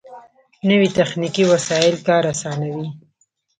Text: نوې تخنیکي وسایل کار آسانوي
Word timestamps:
نوې 0.69 0.87
تخنیکي 0.97 1.43
وسایل 1.51 1.95
کار 2.07 2.23
آسانوي 2.33 2.87